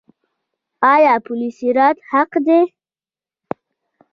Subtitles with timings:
[0.93, 2.59] آیا پل صراط حق دی؟